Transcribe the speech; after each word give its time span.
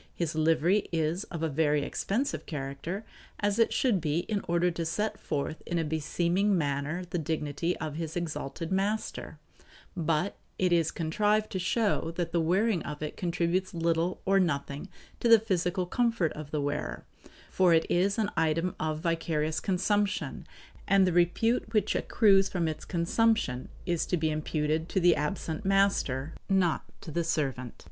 His 0.15 0.33
livery 0.33 0.89
is 0.91 1.25
of 1.25 1.43
a 1.43 1.47
very 1.47 1.83
expensive 1.83 2.47
character, 2.47 3.05
as 3.39 3.59
it 3.59 3.71
should 3.71 4.01
be 4.01 4.21
in 4.21 4.41
order 4.47 4.71
to 4.71 4.83
set 4.83 5.19
forth 5.19 5.61
in 5.67 5.77
a 5.77 5.83
beseeming 5.83 6.57
manner 6.57 7.03
the 7.11 7.19
dignity 7.19 7.77
of 7.77 7.97
his 7.97 8.17
exalted 8.17 8.71
master; 8.71 9.37
but 9.95 10.37
it 10.57 10.73
is 10.73 10.89
contrived 10.89 11.51
to 11.51 11.59
show 11.59 12.09
that 12.15 12.31
the 12.31 12.41
wearing 12.41 12.81
of 12.81 13.03
it 13.03 13.15
contributes 13.15 13.75
little 13.75 14.19
or 14.25 14.39
nothing 14.39 14.89
to 15.19 15.29
the 15.29 15.37
physical 15.37 15.85
comfort 15.85 16.33
of 16.33 16.49
the 16.49 16.61
wearer, 16.61 17.05
for 17.51 17.71
it 17.71 17.85
is 17.87 18.17
an 18.17 18.31
item 18.35 18.73
of 18.79 19.01
vicarious 19.01 19.59
consumption, 19.59 20.47
and 20.87 21.05
the 21.05 21.13
repute 21.13 21.71
which 21.73 21.93
accrues 21.93 22.49
from 22.49 22.67
its 22.67 22.85
consumption 22.85 23.69
is 23.85 24.07
to 24.07 24.17
be 24.17 24.31
imputed 24.31 24.89
to 24.89 24.99
the 24.99 25.15
absent 25.15 25.63
master, 25.63 26.33
not 26.49 26.85
to 27.01 27.11
the 27.11 27.23
servant. 27.23 27.75